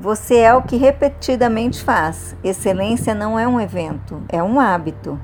Você 0.00 0.38
é 0.38 0.54
o 0.54 0.62
que 0.62 0.78
repetidamente 0.78 1.84
faz. 1.84 2.34
Excelência 2.42 3.14
não 3.14 3.38
é 3.38 3.46
um 3.46 3.60
evento, 3.60 4.22
é 4.30 4.42
um 4.42 4.58
hábito. 4.58 5.20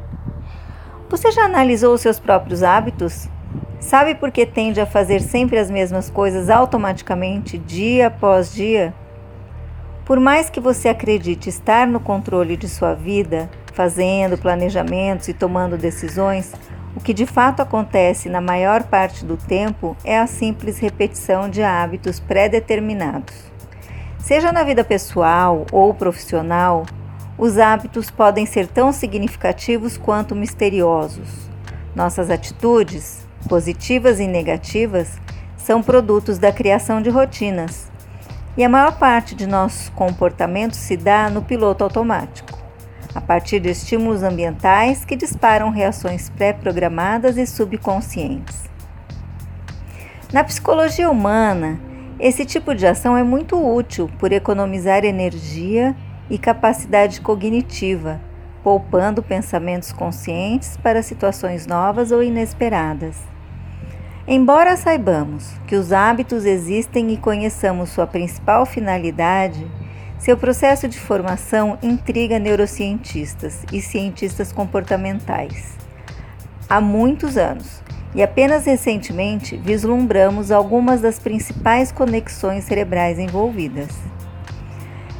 Você 1.09 1.33
já 1.33 1.46
analisou 1.46 1.95
os 1.95 2.03
seus 2.03 2.21
próprios 2.21 2.62
hábitos? 2.62 3.27
Sabe 3.81 4.15
por 4.15 4.31
que 4.31 4.45
tende 4.45 4.79
a 4.79 4.85
fazer 4.85 5.23
sempre 5.23 5.59
as 5.59 5.71
mesmas 5.71 6.11
coisas 6.11 6.50
automaticamente, 6.50 7.57
dia 7.57 8.09
após 8.09 8.53
dia? 8.53 8.93
Por 10.04 10.21
mais 10.21 10.50
que 10.50 10.61
você 10.61 10.90
acredite 10.90 11.49
estar 11.49 11.86
no 11.86 11.99
controle 11.99 12.54
de 12.54 12.68
sua 12.68 12.93
vida, 12.93 13.49
fazendo 13.72 14.36
planejamentos 14.36 15.29
e 15.29 15.32
tomando 15.32 15.79
decisões, 15.79 16.53
o 16.95 17.00
que 17.00 17.14
de 17.14 17.25
fato 17.25 17.63
acontece 17.63 18.29
na 18.29 18.43
maior 18.43 18.82
parte 18.82 19.25
do 19.25 19.39
tempo 19.39 19.96
é 20.04 20.18
a 20.18 20.27
simples 20.27 20.79
repetição 20.79 21.49
de 21.49 21.63
hábitos 21.63 22.21
pré-determinados. 22.21 23.56
Seja 24.26 24.50
na 24.50 24.64
vida 24.64 24.82
pessoal 24.82 25.64
ou 25.71 25.94
profissional, 25.94 26.84
os 27.39 27.58
hábitos 27.58 28.11
podem 28.11 28.44
ser 28.44 28.67
tão 28.67 28.90
significativos 28.90 29.96
quanto 29.96 30.34
misteriosos. 30.34 31.48
Nossas 31.94 32.28
atitudes, 32.28 33.25
positivas 33.48 34.19
e 34.19 34.27
negativas, 34.27 35.20
são 35.56 35.81
produtos 35.81 36.39
da 36.39 36.50
criação 36.50 37.00
de 37.00 37.08
rotinas, 37.08 37.89
e 38.56 38.64
a 38.64 38.69
maior 38.69 38.98
parte 38.98 39.33
de 39.33 39.47
nossos 39.47 39.91
comportamentos 39.91 40.81
se 40.81 40.97
dá 40.97 41.31
no 41.31 41.42
piloto 41.42 41.84
automático, 41.84 42.58
a 43.14 43.20
partir 43.20 43.61
de 43.61 43.70
estímulos 43.70 44.25
ambientais 44.25 45.05
que 45.05 45.14
disparam 45.14 45.70
reações 45.70 46.31
pré-programadas 46.31 47.36
e 47.36 47.47
subconscientes. 47.47 48.64
Na 50.33 50.42
psicologia 50.42 51.08
humana, 51.08 51.78
esse 52.19 52.44
tipo 52.47 52.75
de 52.75 52.86
ação 52.86 53.16
é 53.16 53.22
muito 53.22 53.56
útil 53.56 54.11
por 54.19 54.33
economizar 54.33 55.05
energia 55.05 55.95
e 56.31 56.39
capacidade 56.39 57.20
cognitiva, 57.20 58.20
poupando 58.62 59.23
pensamentos 59.23 59.92
conscientes 59.92 60.77
para 60.78 61.03
situações 61.03 61.67
novas 61.67 62.11
ou 62.11 62.23
inesperadas. 62.23 63.17
Embora 64.27 64.77
saibamos 64.77 65.53
que 65.67 65.77
os 65.77 65.92
hábitos 65.92 66.45
existem 66.45 67.12
e 67.12 67.17
conheçamos 67.17 67.91
sua 67.91 68.06
principal 68.06 68.67
finalidade, 68.67 69.70
seu 70.19 70.36
processo 70.36 70.89
de 70.89 70.98
formação 70.98 71.78
intriga 71.83 72.39
neurocientistas 72.39 73.62
e 73.73 73.80
cientistas 73.80 74.51
comportamentais. 74.51 75.77
Há 76.69 76.80
muitos 76.80 77.36
anos, 77.36 77.80
e 78.17 78.22
apenas 78.22 78.64
recentemente 78.64 79.59
vislumbramos 79.59 80.50
algumas 80.50 81.03
das 81.03 81.19
principais 81.19 81.92
conexões 81.92 82.64
cerebrais 82.64 83.19
envolvidas. 83.19 83.91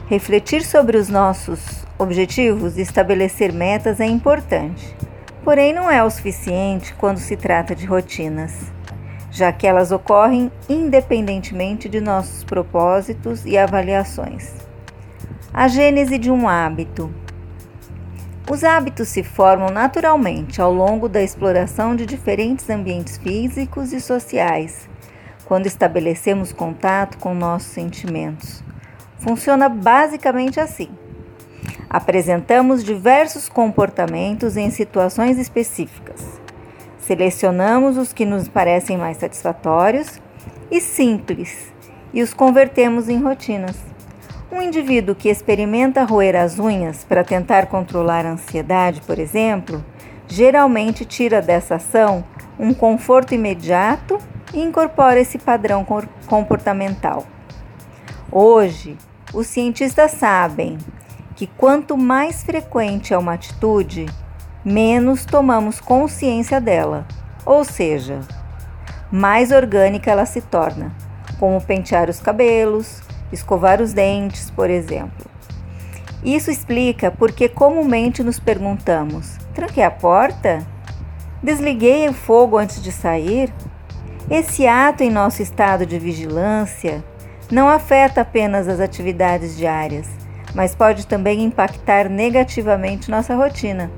Refletir 0.09 0.65
sobre 0.65 0.97
os 0.97 1.11
nossos 1.11 1.85
objetivos 1.99 2.79
e 2.79 2.81
estabelecer 2.81 3.53
metas 3.53 4.01
é 4.01 4.07
importante, 4.07 4.97
porém 5.45 5.75
não 5.75 5.91
é 5.91 6.03
o 6.03 6.11
suficiente 6.11 6.95
quando 6.95 7.19
se 7.19 7.37
trata 7.37 7.75
de 7.75 7.85
rotinas, 7.85 8.73
já 9.31 9.53
que 9.53 9.67
elas 9.67 9.93
ocorrem 9.93 10.51
independentemente 10.67 11.91
de 11.91 12.01
nossos 12.01 12.45
propósitos 12.45 13.45
e 13.45 13.59
avaliações. 13.59 14.55
A 15.53 15.69
gênese 15.69 16.17
de 16.17 16.31
um 16.31 16.49
hábito 16.49 17.13
os 18.49 18.63
hábitos 18.63 19.09
se 19.09 19.25
formam 19.25 19.71
naturalmente 19.71 20.63
ao 20.63 20.73
longo 20.73 21.09
da 21.09 21.21
exploração 21.21 21.97
de 21.97 22.07
diferentes 22.07 22.71
ambientes 22.71 23.17
físicos 23.17 23.93
e 23.93 24.01
sociais, 24.01 24.89
quando 25.47 25.67
estabelecemos 25.67 26.53
contato 26.53 27.19
com 27.19 27.35
nossos 27.35 27.71
sentimentos. 27.71 28.63
Funciona 29.19 29.69
basicamente 29.69 30.61
assim. 30.61 30.89
Apresentamos 31.91 32.85
diversos 32.85 33.49
comportamentos 33.49 34.57
em 34.57 34.71
situações 34.71 35.39
específicas. 35.39 36.41
Selecionamos 36.99 37.97
os 37.97 38.13
que 38.13 38.25
nos 38.25 38.49
parecem 38.49 38.97
mais 38.97 39.17
satisfatórios 39.17 40.21
e 40.71 40.81
simples 40.81 41.73
e 42.13 42.23
os 42.23 42.33
convertemos 42.33 43.09
em 43.09 43.21
rotinas. 43.21 43.77
Um 44.51 44.63
indivíduo 44.63 45.15
que 45.15 45.29
experimenta 45.29 46.05
roer 46.05 46.37
as 46.37 46.59
unhas 46.59 47.03
para 47.03 47.25
tentar 47.25 47.67
controlar 47.67 48.25
a 48.25 48.31
ansiedade, 48.31 49.01
por 49.01 49.19
exemplo, 49.19 49.85
geralmente 50.29 51.05
tira 51.05 51.43
dessa 51.43 51.75
ação 51.75 52.25
um 52.57 52.73
conforto 52.73 53.35
imediato 53.35 54.19
e 54.55 54.63
incorpora 54.63 55.19
esse 55.19 55.37
padrão 55.37 55.85
comportamental. 56.27 57.25
Hoje, 58.31 58.97
os 59.35 59.49
cientistas 59.49 60.13
sabem 60.13 60.79
que 61.35 61.49
quanto 61.49 61.97
mais 61.97 62.45
frequente 62.45 63.13
é 63.13 63.19
uma 63.19 63.35
atitude, 63.35 64.07
menos 64.65 65.25
tomamos 65.25 65.81
consciência 65.81 66.61
dela, 66.61 67.05
ou 67.45 67.65
seja, 67.65 68.21
mais 69.11 69.51
orgânica 69.51 70.11
ela 70.11 70.25
se 70.25 70.41
torna, 70.41 70.93
como 71.39 71.61
pentear 71.61 72.09
os 72.09 72.21
cabelos, 72.21 73.03
escovar 73.33 73.81
os 73.81 73.93
dentes, 73.93 74.51
por 74.51 74.71
exemplo. 74.71 75.27
Isso 76.25 76.51
explica 76.51 77.11
porque 77.11 77.49
comumente 77.49 78.23
nos 78.23 78.39
perguntamos: 78.39 79.37
tranquei 79.55 79.85
a 79.85 79.91
porta? 79.91 80.67
Desliguei 81.43 82.09
o 82.09 82.13
fogo 82.13 82.59
antes 82.59 82.83
de 82.83 82.91
sair? 82.91 83.53
Esse 84.29 84.67
ato 84.67 85.05
em 85.05 85.11
nosso 85.11 85.41
estado 85.41 85.87
de 85.87 85.99
vigilância 85.99 87.05
não 87.51 87.69
afeta 87.69 88.23
apenas 88.23 88.67
as 88.67 88.81
atividades 88.81 89.57
diárias, 89.57 90.09
mas 90.53 90.75
pode 90.75 91.07
também 91.07 91.45
impactar 91.45 92.09
negativamente 92.09 93.11
nossa 93.11 93.37
rotina, 93.37 93.89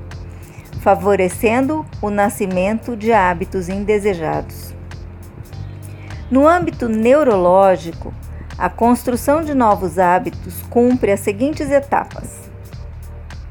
favorecendo 0.81 1.83
o 1.99 2.11
nascimento 2.11 2.95
de 2.95 3.11
hábitos 3.11 3.69
indesejados. 3.69 4.75
No 6.29 6.47
âmbito 6.47 6.87
neurológico, 6.87 8.13
a 8.59 8.69
construção 8.69 9.41
de 9.41 9.55
novos 9.55 9.97
hábitos 9.97 10.61
cumpre 10.69 11.13
as 11.13 11.21
seguintes 11.21 11.71
etapas: 11.71 12.51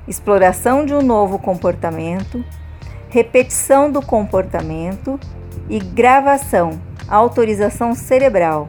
exploração 0.07 0.85
de 0.85 0.93
um 0.93 1.01
novo 1.01 1.39
comportamento, 1.39 2.45
repetição 3.09 3.91
do 3.91 4.03
comportamento 4.03 5.19
e 5.67 5.79
gravação, 5.79 6.79
autorização 7.09 7.95
cerebral. 7.95 8.69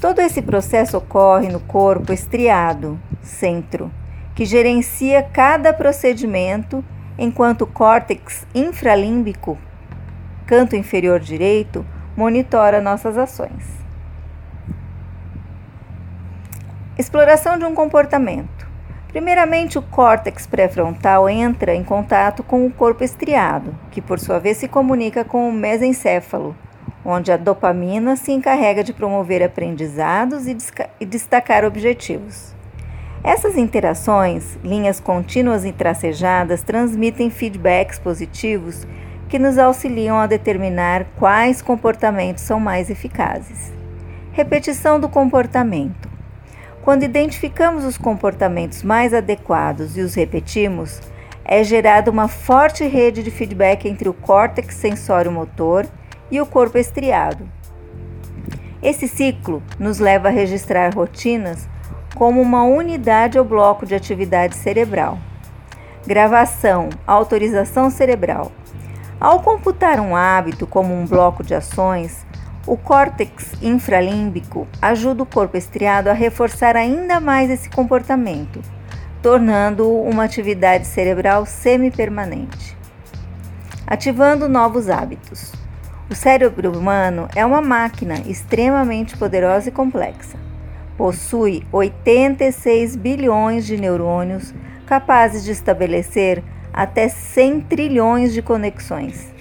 Todo 0.00 0.20
esse 0.20 0.40
processo 0.40 0.96
ocorre 0.96 1.48
no 1.48 1.60
corpo 1.60 2.14
estriado, 2.14 2.98
centro, 3.20 3.90
que 4.34 4.46
gerencia 4.46 5.22
cada 5.22 5.70
procedimento, 5.72 6.82
enquanto 7.18 7.62
o 7.62 7.66
córtex 7.66 8.46
infralímbico, 8.54 9.58
canto 10.46 10.76
inferior 10.76 11.20
direito, 11.20 11.84
monitora 12.16 12.80
nossas 12.80 13.18
ações. 13.18 13.85
Exploração 16.98 17.58
de 17.58 17.64
um 17.66 17.74
comportamento. 17.74 18.66
Primeiramente, 19.08 19.78
o 19.78 19.82
córtex 19.82 20.46
pré-frontal 20.46 21.28
entra 21.28 21.74
em 21.74 21.84
contato 21.84 22.42
com 22.42 22.64
o 22.64 22.72
corpo 22.72 23.04
estriado, 23.04 23.74
que 23.90 24.00
por 24.00 24.18
sua 24.18 24.38
vez 24.38 24.56
se 24.56 24.66
comunica 24.66 25.22
com 25.22 25.46
o 25.46 25.52
mesencéfalo, 25.52 26.56
onde 27.04 27.30
a 27.30 27.36
dopamina 27.36 28.16
se 28.16 28.32
encarrega 28.32 28.82
de 28.82 28.94
promover 28.94 29.42
aprendizados 29.42 30.46
e, 30.46 30.56
e 30.98 31.04
destacar 31.04 31.66
objetivos. 31.66 32.54
Essas 33.22 33.58
interações, 33.58 34.56
linhas 34.64 34.98
contínuas 34.98 35.66
e 35.66 35.72
tracejadas, 35.72 36.62
transmitem 36.62 37.28
feedbacks 37.28 37.98
positivos 37.98 38.86
que 39.28 39.38
nos 39.38 39.58
auxiliam 39.58 40.16
a 40.16 40.26
determinar 40.26 41.04
quais 41.18 41.60
comportamentos 41.60 42.42
são 42.42 42.58
mais 42.58 42.88
eficazes. 42.88 43.70
Repetição 44.32 44.98
do 44.98 45.10
comportamento. 45.10 46.15
Quando 46.86 47.02
identificamos 47.02 47.84
os 47.84 47.98
comportamentos 47.98 48.84
mais 48.84 49.12
adequados 49.12 49.96
e 49.96 50.02
os 50.02 50.14
repetimos, 50.14 51.00
é 51.44 51.64
gerada 51.64 52.12
uma 52.12 52.28
forte 52.28 52.86
rede 52.86 53.24
de 53.24 53.30
feedback 53.32 53.88
entre 53.88 54.08
o 54.08 54.14
córtex 54.14 54.76
sensório-motor 54.76 55.84
e 56.30 56.40
o 56.40 56.46
corpo 56.46 56.78
estriado. 56.78 57.44
Esse 58.80 59.08
ciclo 59.08 59.64
nos 59.80 59.98
leva 59.98 60.28
a 60.28 60.30
registrar 60.30 60.94
rotinas 60.94 61.68
como 62.14 62.40
uma 62.40 62.62
unidade 62.62 63.36
ou 63.36 63.44
bloco 63.44 63.84
de 63.84 63.96
atividade 63.96 64.54
cerebral. 64.54 65.18
Gravação, 66.06 66.88
autorização 67.04 67.90
cerebral. 67.90 68.52
Ao 69.18 69.40
computar 69.40 69.98
um 69.98 70.14
hábito 70.14 70.68
como 70.68 70.94
um 70.94 71.04
bloco 71.04 71.42
de 71.42 71.52
ações, 71.52 72.24
o 72.66 72.76
córtex 72.76 73.52
infralímbico 73.62 74.66
ajuda 74.82 75.22
o 75.22 75.26
corpo 75.26 75.56
estriado 75.56 76.10
a 76.10 76.12
reforçar 76.12 76.76
ainda 76.76 77.20
mais 77.20 77.48
esse 77.48 77.70
comportamento, 77.70 78.60
tornando-o 79.22 80.02
uma 80.02 80.24
atividade 80.24 80.86
cerebral 80.86 81.46
semi-permanente. 81.46 82.76
Ativando 83.86 84.48
novos 84.48 84.90
hábitos. 84.90 85.52
O 86.10 86.14
cérebro 86.14 86.76
humano 86.76 87.28
é 87.36 87.46
uma 87.46 87.62
máquina 87.62 88.16
extremamente 88.26 89.16
poderosa 89.16 89.68
e 89.68 89.72
complexa. 89.72 90.36
possui 90.96 91.62
86 91.70 92.96
bilhões 92.96 93.66
de 93.66 93.76
neurônios 93.76 94.54
capazes 94.86 95.44
de 95.44 95.50
estabelecer 95.50 96.42
até 96.72 97.08
100 97.08 97.60
trilhões 97.62 98.32
de 98.32 98.40
conexões. 98.40 99.35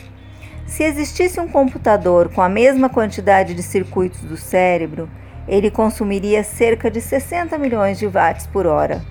Se 0.76 0.84
existisse 0.84 1.40
um 1.40 1.48
computador 1.48 2.28
com 2.28 2.42
a 2.42 2.50
mesma 2.50 2.90
quantidade 2.90 3.54
de 3.54 3.64
circuitos 3.64 4.20
do 4.20 4.36
cérebro, 4.36 5.10
ele 5.48 5.72
consumiria 5.72 6.44
cerca 6.44 6.92
de 6.92 7.00
60 7.00 7.58
milhões 7.58 7.98
de 7.98 8.06
watts 8.06 8.46
por 8.46 8.68
hora. 8.68 9.02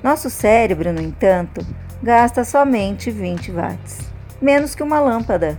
Nosso 0.00 0.30
cérebro, 0.30 0.92
no 0.92 1.02
entanto, 1.02 1.66
gasta 2.00 2.44
somente 2.44 3.10
20 3.10 3.50
watts, 3.50 3.98
menos 4.40 4.76
que 4.76 4.82
uma 4.84 5.00
lâmpada, 5.00 5.58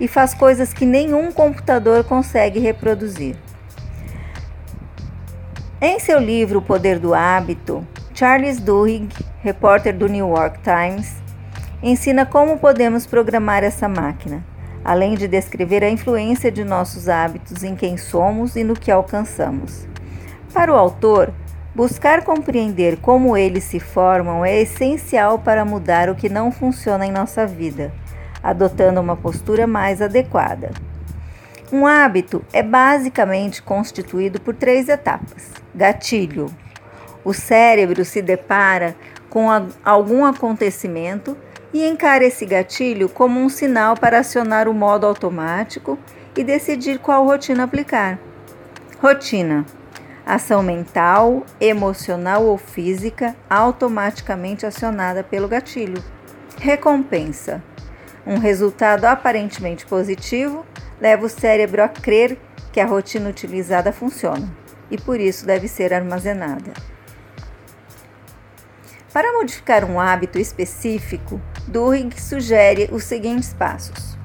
e 0.00 0.08
faz 0.08 0.32
coisas 0.32 0.72
que 0.72 0.86
nenhum 0.86 1.30
computador 1.30 2.02
consegue 2.02 2.58
reproduzir. 2.58 3.36
Em 5.78 6.00
seu 6.00 6.18
livro 6.18 6.60
O 6.60 6.62
Poder 6.62 6.98
do 6.98 7.12
Hábito, 7.12 7.86
Charles 8.14 8.58
Duhigg, 8.58 9.14
repórter 9.42 9.94
do 9.94 10.08
New 10.08 10.28
York 10.28 10.58
Times, 10.62 11.16
ensina 11.82 12.24
como 12.24 12.56
podemos 12.58 13.04
programar 13.04 13.62
essa 13.62 13.86
máquina, 13.86 14.42
além 14.90 15.14
de 15.14 15.28
descrever 15.28 15.84
a 15.84 15.88
influência 15.88 16.50
de 16.50 16.64
nossos 16.64 17.08
hábitos 17.08 17.62
em 17.62 17.76
quem 17.76 17.96
somos 17.96 18.56
e 18.56 18.64
no 18.64 18.74
que 18.74 18.90
alcançamos. 18.90 19.86
Para 20.52 20.72
o 20.72 20.76
autor, 20.76 21.32
buscar 21.72 22.24
compreender 22.24 22.96
como 22.96 23.36
eles 23.36 23.62
se 23.62 23.78
formam 23.78 24.44
é 24.44 24.62
essencial 24.62 25.38
para 25.38 25.64
mudar 25.64 26.10
o 26.10 26.16
que 26.16 26.28
não 26.28 26.50
funciona 26.50 27.06
em 27.06 27.12
nossa 27.12 27.46
vida, 27.46 27.94
adotando 28.42 29.00
uma 29.00 29.14
postura 29.14 29.64
mais 29.64 30.02
adequada. 30.02 30.72
Um 31.72 31.86
hábito 31.86 32.44
é 32.52 32.60
basicamente 32.60 33.62
constituído 33.62 34.40
por 34.40 34.56
três 34.56 34.88
etapas: 34.88 35.52
gatilho. 35.72 36.46
O 37.24 37.32
cérebro 37.32 38.04
se 38.04 38.20
depara 38.20 38.96
com 39.28 39.46
algum 39.84 40.24
acontecimento 40.24 41.36
e 41.72 41.86
encara 41.86 42.24
esse 42.24 42.44
gatilho 42.44 43.08
como 43.08 43.40
um 43.40 43.48
sinal 43.48 43.96
para 43.96 44.18
acionar 44.18 44.68
o 44.68 44.74
modo 44.74 45.06
automático 45.06 45.98
e 46.36 46.42
decidir 46.42 46.98
qual 46.98 47.24
rotina 47.24 47.64
aplicar. 47.64 48.18
Rotina: 49.00 49.64
ação 50.26 50.62
mental, 50.62 51.44
emocional 51.60 52.44
ou 52.44 52.58
física 52.58 53.36
automaticamente 53.48 54.66
acionada 54.66 55.22
pelo 55.22 55.48
gatilho. 55.48 56.02
Recompensa: 56.58 57.62
um 58.26 58.38
resultado 58.38 59.04
aparentemente 59.04 59.86
positivo 59.86 60.64
leva 61.00 61.26
o 61.26 61.28
cérebro 61.28 61.82
a 61.82 61.88
crer 61.88 62.38
que 62.72 62.80
a 62.80 62.86
rotina 62.86 63.30
utilizada 63.30 63.92
funciona 63.92 64.48
e 64.90 64.98
por 64.98 65.20
isso 65.20 65.46
deve 65.46 65.68
ser 65.68 65.94
armazenada. 65.94 66.72
Para 69.12 69.32
modificar 69.32 69.84
um 69.84 69.98
hábito 69.98 70.38
específico, 70.38 71.40
Duhigg 71.70 72.20
sugere 72.20 72.88
os 72.90 73.04
seguintes 73.04 73.54
passos: 73.54 74.18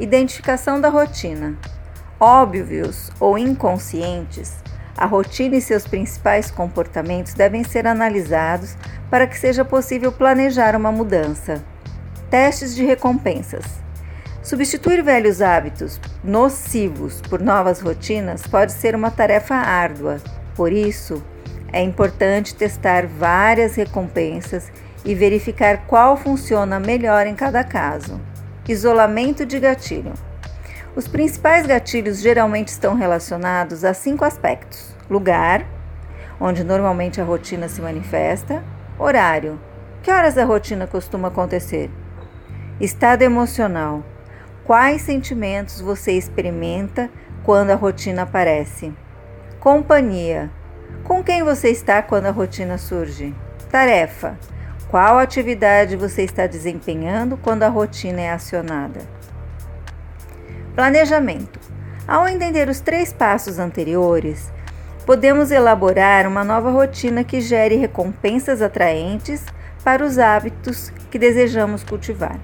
identificação 0.00 0.80
da 0.80 0.88
rotina. 0.88 1.56
Óbvios 2.18 3.12
ou 3.20 3.38
inconscientes, 3.38 4.56
a 4.96 5.06
rotina 5.06 5.54
e 5.54 5.60
seus 5.60 5.86
principais 5.86 6.50
comportamentos 6.50 7.34
devem 7.34 7.62
ser 7.62 7.86
analisados 7.86 8.76
para 9.08 9.28
que 9.28 9.38
seja 9.38 9.64
possível 9.64 10.10
planejar 10.10 10.74
uma 10.74 10.90
mudança. 10.90 11.62
Testes 12.28 12.74
de 12.74 12.84
recompensas. 12.84 13.64
Substituir 14.42 15.00
velhos 15.04 15.40
hábitos 15.40 16.00
nocivos 16.24 17.20
por 17.20 17.40
novas 17.40 17.80
rotinas 17.80 18.44
pode 18.44 18.72
ser 18.72 18.96
uma 18.96 19.12
tarefa 19.12 19.54
árdua. 19.54 20.16
Por 20.56 20.72
isso, 20.72 21.22
é 21.72 21.80
importante 21.80 22.56
testar 22.56 23.06
várias 23.06 23.76
recompensas 23.76 24.72
e 25.04 25.14
verificar 25.14 25.86
qual 25.86 26.16
funciona 26.16 26.80
melhor 26.80 27.26
em 27.26 27.34
cada 27.34 27.62
caso. 27.64 28.20
Isolamento 28.68 29.46
de 29.46 29.58
gatilho. 29.58 30.12
Os 30.94 31.08
principais 31.08 31.66
gatilhos 31.66 32.18
geralmente 32.18 32.68
estão 32.68 32.94
relacionados 32.94 33.84
a 33.84 33.94
cinco 33.94 34.24
aspectos: 34.24 34.94
lugar, 35.08 35.64
onde 36.40 36.62
normalmente 36.62 37.20
a 37.20 37.24
rotina 37.24 37.68
se 37.68 37.80
manifesta, 37.80 38.62
horário, 38.98 39.58
que 40.02 40.10
horas 40.10 40.36
a 40.36 40.44
rotina 40.44 40.86
costuma 40.86 41.28
acontecer, 41.28 41.90
estado 42.80 43.22
emocional, 43.22 44.04
quais 44.64 45.02
sentimentos 45.02 45.80
você 45.80 46.12
experimenta 46.12 47.10
quando 47.42 47.70
a 47.70 47.74
rotina 47.74 48.22
aparece, 48.22 48.92
companhia, 49.58 50.50
com 51.04 51.24
quem 51.24 51.42
você 51.42 51.70
está 51.70 52.02
quando 52.02 52.26
a 52.26 52.30
rotina 52.30 52.76
surge? 52.76 53.34
Tarefa: 53.70 54.38
qual 54.88 55.18
atividade 55.18 55.96
você 55.96 56.22
está 56.22 56.46
desempenhando 56.46 57.36
quando 57.36 57.62
a 57.62 57.68
rotina 57.68 58.22
é 58.22 58.30
acionada? 58.30 59.00
Planejamento: 60.74 61.60
ao 62.06 62.26
entender 62.26 62.68
os 62.68 62.80
três 62.80 63.12
passos 63.12 63.58
anteriores, 63.58 64.50
podemos 65.04 65.50
elaborar 65.50 66.26
uma 66.26 66.42
nova 66.42 66.70
rotina 66.70 67.22
que 67.22 67.40
gere 67.40 67.76
recompensas 67.76 68.62
atraentes 68.62 69.44
para 69.84 70.04
os 70.04 70.18
hábitos 70.18 70.90
que 71.10 71.18
desejamos 71.18 71.84
cultivar. 71.84 72.38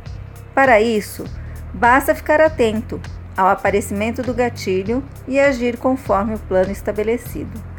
Para 0.54 0.80
isso, 0.80 1.24
basta 1.72 2.14
ficar 2.14 2.40
atento 2.40 3.00
ao 3.36 3.48
aparecimento 3.48 4.22
do 4.22 4.34
gatilho 4.34 5.02
e 5.26 5.40
agir 5.40 5.78
conforme 5.78 6.34
o 6.34 6.38
plano 6.38 6.70
estabelecido 6.70 7.74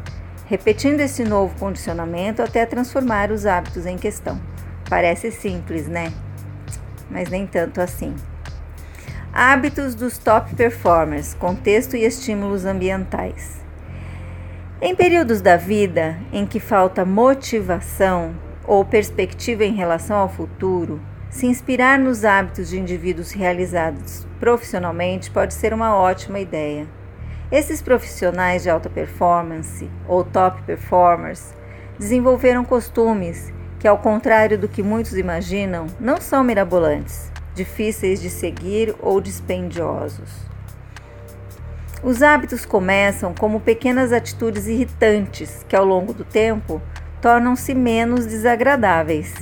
repetindo 0.46 1.00
esse 1.00 1.24
novo 1.24 1.58
condicionamento 1.58 2.40
até 2.40 2.64
transformar 2.64 3.30
os 3.30 3.46
hábitos 3.46 3.84
em 3.84 3.98
questão. 3.98 4.40
Parece 4.88 5.30
simples, 5.30 5.88
né? 5.88 6.12
Mas 7.10 7.28
nem 7.28 7.46
tanto 7.46 7.80
assim. 7.80 8.14
Hábitos 9.32 9.94
dos 9.94 10.18
top 10.18 10.54
performers, 10.54 11.34
contexto 11.34 11.96
e 11.96 12.04
estímulos 12.04 12.64
ambientais. 12.64 13.60
Em 14.80 14.94
períodos 14.94 15.40
da 15.40 15.56
vida 15.56 16.18
em 16.32 16.46
que 16.46 16.60
falta 16.60 17.04
motivação 17.04 18.34
ou 18.64 18.84
perspectiva 18.84 19.64
em 19.64 19.74
relação 19.74 20.16
ao 20.16 20.28
futuro, 20.28 21.00
se 21.30 21.46
inspirar 21.46 21.98
nos 21.98 22.24
hábitos 22.24 22.68
de 22.68 22.78
indivíduos 22.78 23.32
realizados 23.32 24.26
profissionalmente 24.38 25.30
pode 25.30 25.54
ser 25.54 25.72
uma 25.72 25.94
ótima 25.94 26.38
ideia. 26.38 26.86
Esses 27.50 27.80
profissionais 27.80 28.62
de 28.62 28.70
alta 28.70 28.90
performance 28.90 29.88
ou 30.08 30.24
top 30.24 30.62
performers 30.62 31.54
desenvolveram 31.98 32.64
costumes 32.64 33.52
que, 33.78 33.88
ao 33.88 33.98
contrário 33.98 34.58
do 34.58 34.68
que 34.68 34.82
muitos 34.82 35.16
imaginam, 35.16 35.86
não 36.00 36.20
são 36.20 36.42
mirabolantes, 36.42 37.30
difíceis 37.54 38.20
de 38.20 38.30
seguir 38.30 38.94
ou 39.00 39.20
dispendiosos. 39.20 40.46
Os 42.02 42.22
hábitos 42.22 42.64
começam 42.64 43.34
como 43.34 43.60
pequenas 43.60 44.12
atitudes 44.12 44.66
irritantes 44.66 45.64
que, 45.68 45.74
ao 45.74 45.84
longo 45.84 46.12
do 46.12 46.24
tempo, 46.24 46.80
tornam-se 47.20 47.74
menos 47.74 48.26
desagradáveis. 48.26 49.34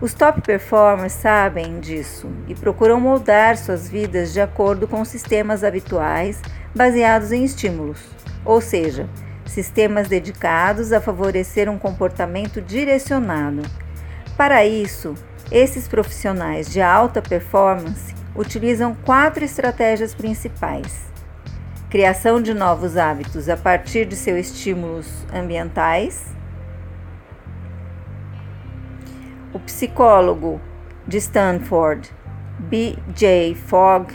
Os 0.00 0.12
top 0.12 0.40
performers 0.40 1.12
sabem 1.12 1.78
disso 1.78 2.28
e 2.48 2.54
procuram 2.54 3.00
moldar 3.00 3.56
suas 3.56 3.88
vidas 3.88 4.32
de 4.32 4.40
acordo 4.40 4.88
com 4.88 5.04
sistemas 5.04 5.62
habituais 5.62 6.42
baseados 6.74 7.30
em 7.30 7.44
estímulos, 7.44 8.00
ou 8.44 8.60
seja, 8.60 9.08
sistemas 9.54 10.08
dedicados 10.08 10.92
a 10.92 11.00
favorecer 11.00 11.70
um 11.70 11.78
comportamento 11.78 12.60
direcionado. 12.60 13.62
Para 14.36 14.66
isso, 14.66 15.14
esses 15.50 15.86
profissionais 15.86 16.70
de 16.70 16.80
alta 16.82 17.22
performance 17.22 18.12
utilizam 18.34 18.94
quatro 18.94 19.44
estratégias 19.44 20.12
principais: 20.12 21.00
criação 21.88 22.42
de 22.42 22.52
novos 22.52 22.96
hábitos 22.96 23.48
a 23.48 23.56
partir 23.56 24.04
de 24.06 24.16
seus 24.16 24.48
estímulos 24.48 25.06
ambientais. 25.32 26.34
O 29.52 29.60
psicólogo 29.60 30.60
de 31.06 31.18
Stanford, 31.18 32.10
B.J. 32.58 33.54
Fogg, 33.54 34.12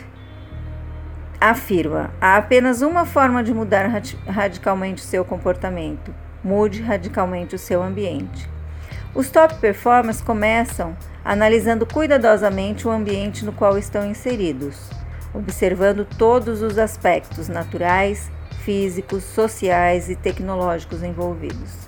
afirma: 1.40 2.12
há 2.20 2.38
apenas 2.38 2.82
uma 2.82 3.06
forma 3.06 3.44
de 3.44 3.54
mudar 3.54 3.90
radicalmente 4.28 5.02
o 5.02 5.06
seu 5.06 5.24
comportamento. 5.24 6.14
Mude 6.44 6.82
radicalmente 6.82 7.56
o 7.56 7.60
seu 7.60 7.82
ambiente. 7.82 8.50
Os 9.14 9.30
top 9.30 9.56
performers 9.56 10.22
começam 10.22 10.96
analisando 11.24 11.86
cuidadosamente 11.86 12.88
o 12.88 12.92
ambiente 12.92 13.44
no 13.44 13.52
qual 13.52 13.78
estão 13.78 14.06
inseridos, 14.06 14.90
observando 15.34 16.06
todos 16.06 16.62
os 16.62 16.78
aspectos 16.78 17.48
naturais, 17.48 18.32
físicos, 18.64 19.24
sociais 19.24 20.10
e 20.10 20.16
tecnológicos 20.16 21.04
envolvidos. 21.04 21.88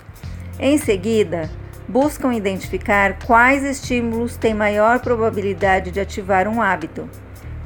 Em 0.59 0.77
seguida, 0.77 1.49
buscam 1.87 2.33
identificar 2.33 3.19
quais 3.25 3.63
estímulos 3.63 4.35
têm 4.35 4.53
maior 4.53 4.99
probabilidade 4.99 5.91
de 5.91 5.99
ativar 5.99 6.47
um 6.47 6.61
hábito, 6.61 7.09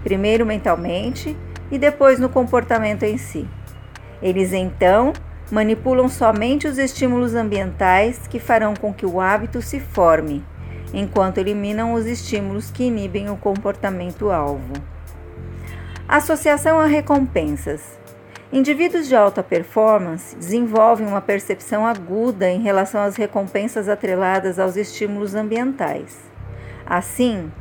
primeiro 0.04 0.46
mentalmente 0.46 1.36
e 1.72 1.78
depois 1.78 2.20
no 2.20 2.30
comportamento 2.30 3.04
em 3.04 3.18
si. 3.18 3.48
Eles 4.22 4.54
então 4.54 5.14
manipulam 5.52 6.10
somente 6.10 6.68
os 6.68 6.78
estímulos 6.78 7.36
ambientais 7.36 8.28
que 8.28 8.40
farão 8.40 8.74
com 8.74 8.94
que 8.94 9.06
o 9.06 9.22
hábito 9.22 9.62
se 9.62 9.80
forme, 9.80 10.44
enquanto 10.94 11.38
eliminam 11.38 11.94
os 11.94 12.06
estímulos 12.06 12.72
que 12.72 12.86
inibem 12.86 13.30
o 13.30 13.38
comportamento-alvo. 13.38 14.74
Associação 16.08 16.80
a 16.80 16.86
recompensas. 16.86 18.00
Indivíduos 18.54 19.08
de 19.08 19.16
alta 19.16 19.44
performance 19.44 20.36
desenvolvem 20.36 21.08
uma 21.08 21.20
percepção 21.20 21.86
aguda 21.86 22.50
em 22.50 22.62
relação 22.62 23.02
às 23.02 23.16
recompensas 23.16 23.90
atreladas 23.90 24.60
aos 24.60 24.78
estímulos 24.78 25.36
ambientais. 25.36 26.18
Assim, 26.86 27.52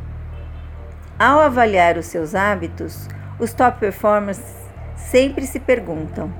ao 1.18 1.40
avaliar 1.40 1.96
os 1.96 2.06
seus 2.06 2.34
hábitos, 2.34 3.08
os 3.38 3.52
top 3.52 3.80
performers 3.80 4.40
sempre 4.96 5.46
se 5.46 5.58
perguntam: 5.60 6.32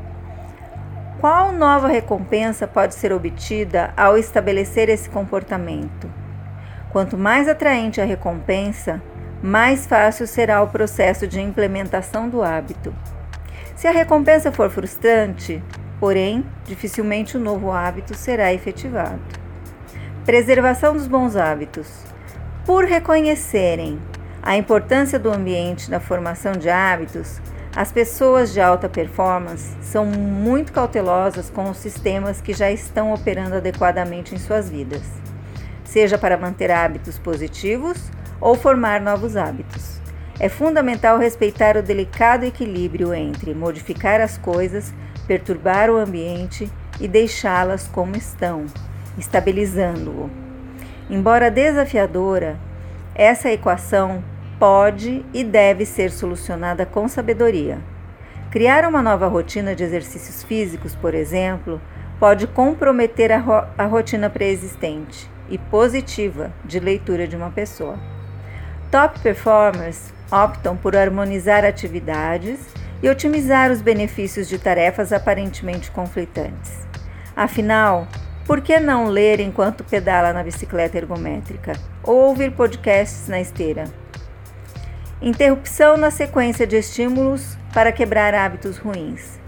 qual 1.21 1.53
nova 1.53 1.89
recompensa 1.89 2.67
pode 2.67 2.95
ser 2.95 3.13
obtida 3.13 3.93
ao 3.97 4.19
estabelecer 4.19 4.89
esse 4.89 5.09
comportamento? 5.09 6.11
Quanto 6.91 7.17
mais 7.17 7.49
atraente 7.49 8.01
a 8.01 8.05
recompensa, 8.05 9.03
mais 9.43 9.87
fácil 9.87 10.27
será 10.27 10.63
o 10.63 10.69
processo 10.69 11.27
de 11.27 11.41
implementação 11.41 12.29
do 12.29 12.43
hábito. 12.43 12.95
Se 13.75 13.89
a 13.89 13.91
recompensa 13.91 14.53
for 14.53 14.71
frustrante, 14.71 15.63
porém, 15.99 16.45
dificilmente 16.65 17.37
o 17.37 17.41
novo 17.41 17.73
hábito 17.73 18.15
será 18.15 18.53
efetivado. 18.53 19.21
Preservação 20.25 20.95
dos 20.95 21.07
bons 21.07 21.37
hábitos. 21.37 22.05
Por 22.65 22.85
reconhecerem 22.85 23.99
a 24.47 24.59
importância 24.59 25.19
do 25.19 25.33
ambiente 25.33 25.91
na 25.91 25.99
formação 25.99 26.53
de 26.53 26.69
hábitos, 26.69 27.41
as 27.75 27.91
pessoas 27.91 28.53
de 28.53 28.61
alta 28.61 28.91
performance 28.91 29.75
são 29.81 30.05
muito 30.05 30.71
cautelosas 30.71 31.49
com 31.49 31.71
os 31.71 31.79
sistemas 31.79 32.43
que 32.43 32.53
já 32.53 32.71
estão 32.71 33.15
operando 33.15 33.55
adequadamente 33.55 34.35
em 34.35 34.39
suas 34.39 34.69
vidas, 34.69 35.01
seja 35.83 36.19
para 36.19 36.37
manter 36.37 36.71
hábitos 36.71 37.19
positivos 37.19 38.11
ou 38.39 38.55
formar 38.55 39.01
novos 39.01 39.35
hábitos. 39.35 39.99
É 40.39 40.51
fundamental 40.51 41.19
respeitar 41.19 41.79
o 41.79 41.83
delicado 41.83 42.45
equilíbrio 42.45 43.15
entre 43.15 43.55
modificar 43.55 44.21
as 44.21 44.37
coisas, 44.37 44.93
perturbar 45.27 45.89
o 45.89 45.97
ambiente 45.97 46.71
e 47.01 47.09
deixá-las 47.09 47.89
como 47.89 48.15
estão, 48.15 48.67
estabilizando-o. 49.17 50.29
Embora 51.09 51.51
desafiadora, 51.51 52.59
essa 53.15 53.51
equação 53.51 54.23
pode 54.59 55.25
e 55.33 55.45
deve 55.45 55.85
ser 55.85 56.11
solucionada 56.11 56.87
com 56.87 57.09
sabedoria. 57.09 57.79
Criar 58.51 58.87
uma 58.87 59.03
nova 59.03 59.27
rotina 59.27 59.75
de 59.75 59.83
exercícios 59.83 60.43
físicos, 60.43 60.95
por 60.95 61.15
exemplo, 61.15 61.81
pode 62.21 62.47
comprometer 62.47 63.33
a, 63.33 63.39
ro 63.39 63.67
a 63.77 63.85
rotina 63.85 64.31
pré-existente 64.31 65.29
e 65.49 65.59
positiva 65.59 66.53
de 66.65 66.79
leitura 66.79 67.27
de 67.27 67.37
uma 67.37 67.51
pessoa. 67.51 67.99
Top 68.91 69.19
performers 69.21 70.13
optam 70.31 70.77
por 70.77 70.97
harmonizar 70.97 71.65
atividades 71.65 72.61
e 73.03 73.09
otimizar 73.09 73.71
os 73.71 73.83
benefícios 73.83 74.49
de 74.49 74.59
tarefas 74.59 75.13
aparentemente 75.13 75.91
conflitantes. 75.91 76.87
Afinal, 77.35 78.07
por 78.47 78.61
que 78.61 78.79
não 78.79 79.07
ler 79.07 79.41
enquanto 79.41 79.83
pedala 79.83 80.33
na 80.33 80.43
bicicleta 80.43 80.97
ergométrica 80.97 81.73
ou 82.03 82.29
ouvir 82.29 82.53
podcasts 82.53 83.27
na 83.27 83.41
esteira? 83.41 84.04
Interrupção 85.23 85.97
na 85.97 86.11
sequência 86.11 86.67
de 86.67 86.77
estímulos 86.77 87.57
para 87.73 87.93
quebrar 87.93 88.35
hábitos 88.35 88.77
ruins. 88.79 89.39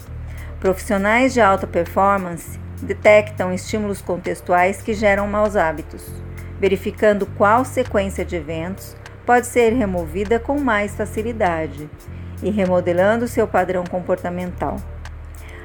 Profissionais 0.61 1.35
de 1.35 1.41
alta 1.41 1.67
performance 1.67 2.59
detectam 2.81 3.53
estímulos 3.53 4.01
contextuais 4.01 4.81
que 4.81 4.95
geram 4.95 5.27
maus 5.27 5.57
hábitos, 5.57 6.07
verificando 6.61 7.27
qual 7.27 7.65
sequência 7.65 8.25
de 8.25 8.37
eventos 8.37 8.97
pode 9.27 9.49
ser 9.49 9.73
removida 9.73 10.39
com 10.39 10.59
mais 10.61 10.95
facilidade 10.95 11.91
e 12.43 12.49
remodelando 12.49 13.27
seu 13.27 13.47
padrão 13.49 13.83
comportamental. 13.85 14.77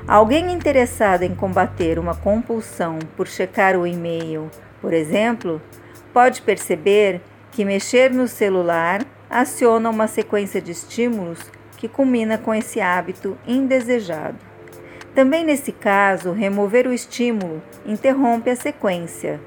Alguém 0.07 0.51
interessado 0.51 1.21
em 1.21 1.35
combater 1.35 1.99
uma 1.99 2.15
compulsão 2.15 2.97
por 3.15 3.27
checar 3.27 3.77
o 3.77 3.85
e-mail, 3.85 4.49
por 4.81 4.93
exemplo, 4.93 5.61
pode 6.11 6.41
perceber 6.41 7.21
que 7.51 7.63
mexer 7.63 8.11
no 8.11 8.27
celular 8.27 9.05
aciona 9.31 9.89
uma 9.89 10.07
sequência 10.07 10.61
de 10.61 10.71
estímulos 10.71 11.39
que 11.77 11.87
culmina 11.87 12.37
com 12.37 12.53
esse 12.53 12.81
hábito 12.81 13.37
indesejado. 13.47 14.37
Também 15.15 15.45
nesse 15.45 15.71
caso, 15.71 16.31
remover 16.31 16.85
o 16.85 16.93
estímulo 16.93 17.63
interrompe 17.85 18.49
a 18.49 18.55
sequência. 18.55 19.39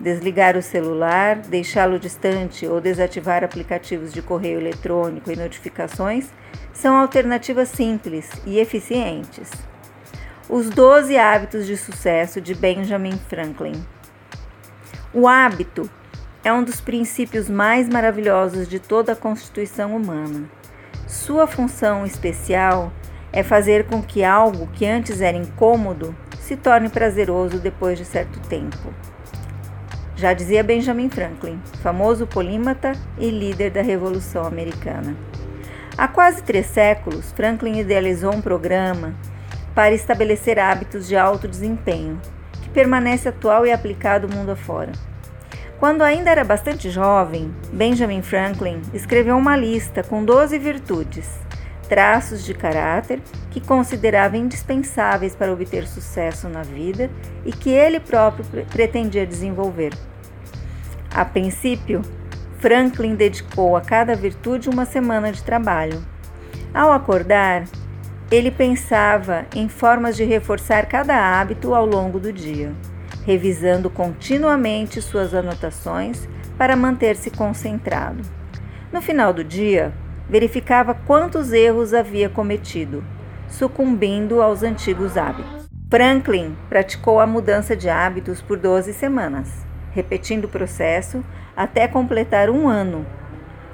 Desligar 0.00 0.56
o 0.56 0.62
celular, 0.62 1.36
deixá-lo 1.36 1.98
distante 1.98 2.66
ou 2.66 2.80
desativar 2.80 3.44
aplicativos 3.44 4.12
de 4.12 4.22
correio 4.22 4.58
eletrônico 4.58 5.30
e 5.30 5.36
notificações 5.36 6.32
são 6.72 6.96
alternativas 6.96 7.68
simples 7.68 8.30
e 8.46 8.58
eficientes. 8.58 9.50
Os 10.48 10.70
12 10.70 11.16
hábitos 11.16 11.66
de 11.66 11.76
sucesso 11.76 12.40
de 12.40 12.54
Benjamin 12.54 13.18
Franklin. 13.28 13.84
O 15.14 15.28
hábito 15.28 15.88
é 16.44 16.52
um 16.52 16.64
dos 16.64 16.80
princípios 16.80 17.48
mais 17.48 17.88
maravilhosos 17.88 18.68
de 18.68 18.80
toda 18.80 19.12
a 19.12 19.16
constituição 19.16 19.96
humana. 19.96 20.44
Sua 21.06 21.46
função 21.46 22.04
especial 22.04 22.92
é 23.32 23.42
fazer 23.42 23.84
com 23.86 24.02
que 24.02 24.24
algo 24.24 24.66
que 24.68 24.84
antes 24.84 25.20
era 25.20 25.36
incômodo 25.36 26.14
se 26.40 26.56
torne 26.56 26.88
prazeroso 26.88 27.58
depois 27.58 27.96
de 27.96 28.04
certo 28.04 28.40
tempo. 28.48 28.92
Já 30.16 30.32
dizia 30.32 30.62
Benjamin 30.62 31.08
Franklin, 31.08 31.60
famoso 31.82 32.26
polímata 32.26 32.92
e 33.18 33.30
líder 33.30 33.70
da 33.70 33.82
Revolução 33.82 34.44
Americana. 34.44 35.16
Há 35.96 36.08
quase 36.08 36.42
três 36.42 36.66
séculos, 36.66 37.32
Franklin 37.32 37.78
idealizou 37.78 38.34
um 38.34 38.40
programa 38.40 39.14
para 39.74 39.94
estabelecer 39.94 40.58
hábitos 40.58 41.06
de 41.06 41.16
alto 41.16 41.46
desempenho, 41.46 42.20
que 42.60 42.68
permanece 42.70 43.28
atual 43.28 43.66
e 43.66 43.72
aplicado 43.72 44.28
mundo 44.28 44.50
afora. 44.50 44.92
Quando 45.82 46.02
ainda 46.02 46.30
era 46.30 46.44
bastante 46.44 46.88
jovem, 46.88 47.52
Benjamin 47.72 48.22
Franklin 48.22 48.80
escreveu 48.94 49.36
uma 49.36 49.56
lista 49.56 50.00
com 50.00 50.24
12 50.24 50.56
virtudes, 50.56 51.28
traços 51.88 52.44
de 52.44 52.54
caráter 52.54 53.20
que 53.50 53.60
considerava 53.60 54.36
indispensáveis 54.36 55.34
para 55.34 55.52
obter 55.52 55.88
sucesso 55.88 56.48
na 56.48 56.62
vida 56.62 57.10
e 57.44 57.50
que 57.50 57.68
ele 57.68 57.98
próprio 57.98 58.44
pretendia 58.66 59.26
desenvolver. 59.26 59.92
A 61.12 61.24
princípio, 61.24 62.00
Franklin 62.60 63.16
dedicou 63.16 63.76
a 63.76 63.80
cada 63.80 64.14
virtude 64.14 64.70
uma 64.70 64.84
semana 64.84 65.32
de 65.32 65.42
trabalho. 65.42 66.00
Ao 66.72 66.92
acordar, 66.92 67.64
ele 68.30 68.52
pensava 68.52 69.46
em 69.52 69.68
formas 69.68 70.16
de 70.16 70.22
reforçar 70.22 70.86
cada 70.86 71.16
hábito 71.16 71.74
ao 71.74 71.84
longo 71.84 72.20
do 72.20 72.32
dia 72.32 72.72
revisando 73.24 73.88
continuamente 73.88 75.00
suas 75.00 75.34
anotações 75.34 76.28
para 76.58 76.76
manter-se 76.76 77.30
concentrado. 77.30 78.22
No 78.92 79.00
final 79.00 79.32
do 79.32 79.42
dia, 79.42 79.92
verificava 80.28 80.94
quantos 80.94 81.52
erros 81.52 81.94
havia 81.94 82.28
cometido, 82.28 83.04
sucumbindo 83.48 84.42
aos 84.42 84.62
antigos 84.62 85.16
hábitos. 85.16 85.68
Franklin 85.90 86.56
praticou 86.68 87.20
a 87.20 87.26
mudança 87.26 87.76
de 87.76 87.88
hábitos 87.90 88.40
por 88.40 88.56
12 88.56 88.94
semanas, 88.94 89.66
repetindo 89.90 90.46
o 90.46 90.48
processo 90.48 91.22
até 91.56 91.86
completar 91.86 92.48
um 92.48 92.66
ano. 92.66 93.04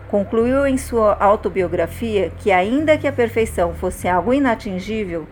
Concluiu 0.08 0.66
em 0.66 0.76
sua 0.76 1.14
autobiografia 1.14 2.32
que, 2.38 2.50
ainda 2.50 2.98
que 2.98 3.06
a 3.06 3.12
perfeição 3.12 3.74
fosse 3.74 4.08
algo 4.08 4.34
inatingível, 4.34 5.28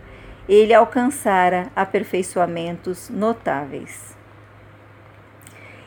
ele 0.47 0.73
alcançara 0.73 1.67
aperfeiçoamentos 1.75 3.09
notáveis. 3.09 4.15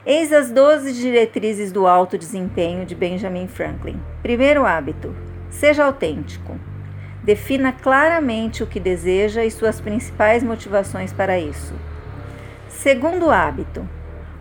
Eis 0.05 0.33
as 0.33 0.51
12 0.51 0.93
diretrizes 0.95 1.73
do 1.73 1.87
alto 1.87 2.19
desempenho 2.19 2.85
de 2.87 2.95
Benjamin 2.95 3.47
Franklin. 3.47 4.01
Primeiro 4.23 4.65
hábito: 4.65 5.15
seja 5.51 5.85
autêntico. 5.85 6.59
Defina 7.23 7.71
claramente 7.73 8.63
o 8.63 8.67
que 8.67 8.81
deseja 8.81 9.45
e 9.45 9.51
suas 9.51 9.81
principais 9.81 10.43
motivações 10.43 11.13
para 11.13 11.39
isso. 11.39 11.75
Segundo 12.69 13.31
hábito: 13.31 13.87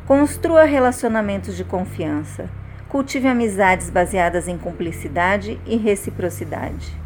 construa 0.05 0.63
relacionamentos 0.63 1.57
de 1.57 1.63
confiança. 1.63 2.49
Cultive 2.87 3.27
amizades 3.27 3.89
baseadas 3.89 4.47
em 4.47 4.57
cumplicidade 4.57 5.59
e 5.65 5.75
reciprocidade. 5.75 6.97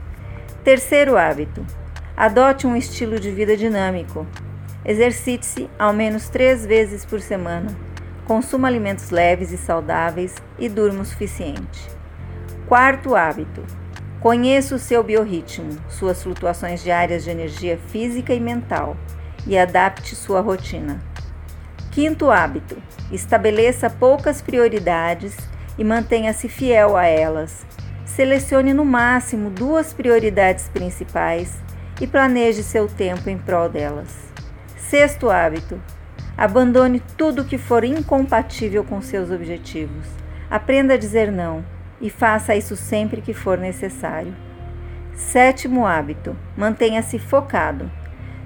Terceiro 0.63 1.17
hábito: 1.17 1.65
Adote 2.15 2.67
um 2.67 2.75
estilo 2.75 3.19
de 3.19 3.31
vida 3.31 3.57
dinâmico. 3.57 4.27
Exercite-se 4.85 5.67
ao 5.79 5.91
menos 5.91 6.29
três 6.29 6.63
vezes 6.63 7.03
por 7.03 7.19
semana. 7.19 7.75
Consuma 8.27 8.67
alimentos 8.67 9.09
leves 9.09 9.51
e 9.51 9.57
saudáveis 9.57 10.35
e 10.59 10.69
durma 10.69 11.01
o 11.01 11.05
suficiente. 11.05 11.89
Quarto 12.67 13.15
hábito: 13.15 13.63
conheça 14.19 14.75
o 14.75 14.79
seu 14.79 15.03
biorritmo, 15.03 15.71
suas 15.89 16.21
flutuações 16.21 16.83
diárias 16.83 17.23
de 17.23 17.31
energia 17.31 17.79
física 17.87 18.31
e 18.31 18.39
mental, 18.39 18.95
e 19.47 19.57
adapte 19.57 20.15
sua 20.15 20.39
rotina. 20.39 20.99
Quinto 21.91 22.29
hábito: 22.29 22.77
estabeleça 23.11 23.89
poucas 23.89 24.39
prioridades 24.39 25.35
e 25.79 25.83
mantenha-se 25.83 26.47
fiel 26.47 26.95
a 26.95 27.07
elas. 27.07 27.65
Selecione 28.05 28.71
no 28.71 28.85
máximo 28.85 29.49
duas 29.49 29.93
prioridades 29.93 30.69
principais 30.69 31.63
e 31.99 32.07
planeje 32.07 32.63
seu 32.63 32.87
tempo 32.87 33.29
em 33.29 33.37
prol 33.37 33.69
delas. 33.69 34.31
Sexto 34.75 35.29
hábito: 35.29 35.81
abandone 36.37 37.01
tudo 37.17 37.45
que 37.45 37.57
for 37.57 37.83
incompatível 37.83 38.83
com 38.83 39.01
seus 39.01 39.31
objetivos. 39.31 40.07
Aprenda 40.49 40.93
a 40.93 40.97
dizer 40.97 41.31
não 41.31 41.63
e 41.99 42.09
faça 42.09 42.55
isso 42.55 42.75
sempre 42.75 43.21
que 43.21 43.33
for 43.33 43.57
necessário. 43.57 44.35
Sétimo 45.15 45.85
hábito: 45.85 46.35
mantenha-se 46.57 47.17
focado. 47.19 47.89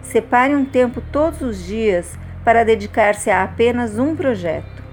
Separe 0.02 0.56
um 0.56 0.64
tempo 0.64 1.02
todos 1.12 1.42
os 1.42 1.66
dias 1.66 2.18
para 2.44 2.64
dedicar-se 2.64 3.30
a 3.30 3.44
apenas 3.44 4.00
um 4.00 4.16
projeto. 4.16 4.84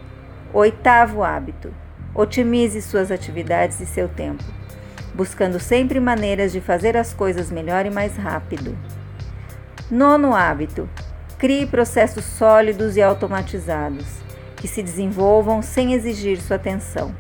Oitavo 0.53 1.23
hábito: 1.23 1.73
otimize 2.15 2.81
suas 2.81 3.11
atividades 3.11 3.81
e 3.81 3.87
seu 3.87 4.09
tempo, 4.09 4.45
buscando 5.15 5.61
sempre 5.61 6.01
maneiras 6.01 6.53
de 6.53 6.61
fazer 6.61 6.97
as 6.97 7.15
coisas 7.15 7.51
melhor 7.51 7.87
e 7.87 7.91
mais 7.91 8.17
rápido. 8.17 8.77
Nono 9.91 10.35
hábito: 10.35 10.89
crie 11.39 11.67
processos 11.67 12.25
sólidos 12.25 12.97
e 12.97 13.03
automatizados 13.03 14.07
que 14.57 14.67
se 14.67 14.83
desenvolvam 14.83 15.63
sem 15.63 15.93
exigir 15.93 16.39
sua 16.41 16.57
atenção. 16.57 17.15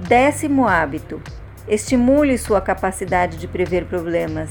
Décimo 0.00 0.68
hábito: 0.68 1.20
estimule 1.66 2.38
sua 2.38 2.60
capacidade 2.60 3.36
de 3.38 3.48
prever 3.48 3.86
problemas 3.86 4.50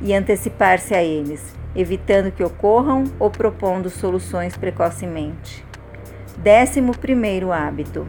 e 0.00 0.14
antecipar-se 0.14 0.94
a 0.94 1.02
eles 1.02 1.60
evitando 1.74 2.32
que 2.32 2.42
ocorram 2.42 3.04
ou 3.18 3.30
propondo 3.30 3.88
soluções 3.88 4.56
precocemente. 4.56 5.64
Décimo 6.38 6.96
primeiro 6.96 7.52
hábito: 7.52 8.06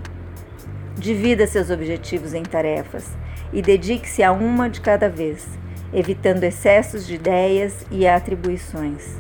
divida 0.96 1.46
seus 1.48 1.70
objetivos 1.70 2.34
em 2.34 2.44
tarefas 2.44 3.10
e 3.54 3.62
dedique-se 3.62 4.24
a 4.24 4.32
uma 4.32 4.70
de 4.70 4.82
cada 4.82 5.10
vez, 5.10 5.48
evitando 5.94 6.44
excessos 6.44 7.06
de 7.06 7.16
ideias 7.16 7.86
e 7.92 8.08
atribuições. 8.08 9.18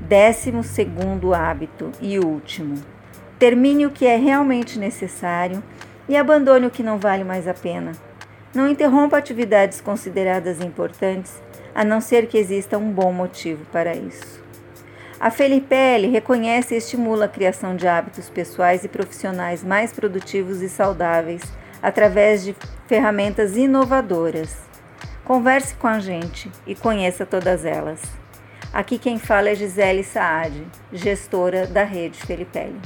Décimo 0.00 0.62
segundo 0.62 1.34
hábito 1.34 1.90
e 2.00 2.18
último: 2.18 2.76
termine 3.38 3.86
o 3.86 3.90
que 3.90 4.06
é 4.06 4.16
realmente 4.16 4.78
necessário 4.78 5.62
e 6.08 6.16
abandone 6.16 6.66
o 6.66 6.70
que 6.70 6.82
não 6.82 6.98
vale 6.98 7.24
mais 7.24 7.46
a 7.46 7.54
pena. 7.54 7.92
Não 8.54 8.68
interrompa 8.68 9.18
atividades 9.18 9.80
consideradas 9.80 10.60
importantes 10.60 11.42
a 11.74 11.84
não 11.84 12.00
ser 12.00 12.26
que 12.26 12.38
exista 12.38 12.78
um 12.78 12.90
bom 12.90 13.12
motivo 13.12 13.64
para 13.70 13.94
isso. 13.94 14.42
A 15.20 15.30
Felipelli 15.30 16.08
reconhece 16.08 16.74
e 16.74 16.78
estimula 16.78 17.26
a 17.26 17.28
criação 17.28 17.76
de 17.76 17.86
hábitos 17.86 18.30
pessoais 18.30 18.84
e 18.84 18.88
profissionais 18.88 19.62
mais 19.64 19.92
produtivos 19.92 20.62
e 20.62 20.68
saudáveis 20.68 21.42
através 21.82 22.44
de 22.44 22.56
ferramentas 22.88 23.54
inovadoras. 23.54 24.56
Converse 25.22 25.74
com 25.74 25.86
a 25.86 26.00
gente 26.00 26.50
e 26.66 26.74
conheça 26.74 27.26
todas 27.26 27.66
elas. 27.66 28.00
Aqui 28.72 28.98
quem 28.98 29.18
fala 29.18 29.50
é 29.50 29.54
Gisele 29.54 30.02
Saad, 30.02 30.66
gestora 30.90 31.66
da 31.66 31.84
rede 31.84 32.18
Felipelli. 32.18 32.80